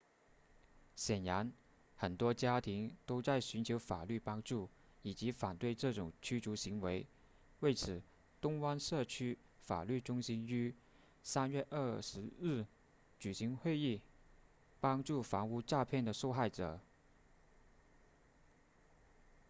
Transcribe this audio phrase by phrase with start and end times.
[0.95, 1.53] 显然
[1.95, 4.67] 很多家庭都在寻求法律帮助
[5.03, 7.05] 以反对这种驱逐行为
[7.59, 8.01] 为此
[8.41, 10.73] 东湾社区法律中心于
[11.23, 12.65] 3月20日
[13.19, 14.01] 举行会议
[14.79, 16.79] 帮助房屋诈骗的受害者